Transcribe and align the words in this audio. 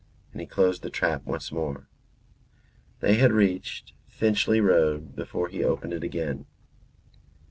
And 0.31 0.41
he 0.41 0.47
closed 0.47 0.81
the 0.81 0.89
trap 0.89 1.27
once 1.27 1.51
more. 1.51 1.87
They 3.01 3.17
had 3.17 3.31
reached 3.31 3.93
Finchley 4.07 4.59
Road 4.59 5.15
before 5.15 5.47
he 5.49 5.63
opened 5.63 5.93
it 5.93 6.01
again. 6.03 6.47